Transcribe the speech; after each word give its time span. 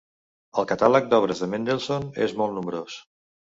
El 0.61 0.65
catàleg 0.71 1.11
d'obres 1.11 1.43
de 1.45 1.51
Mendelssohn 1.53 2.09
és 2.29 2.37
molt 2.43 2.59
nombrós. 2.59 3.01